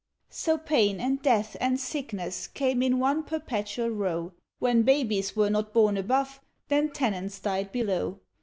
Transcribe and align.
So 0.31 0.57
pain 0.57 0.99
and 0.99 1.21
death 1.21 1.55
and 1.61 1.79
sickness 1.79 2.47
came 2.47 2.81
in 2.81 2.97
one 2.97 3.21
perpetual 3.21 3.89
row, 3.89 4.33
When 4.57 4.81
babies 4.81 5.35
were 5.35 5.51
not 5.51 5.73
born 5.73 5.95
above, 5.95 6.39
then 6.69 6.89
tenants 6.89 7.39
died 7.39 7.71
below. 7.71 8.19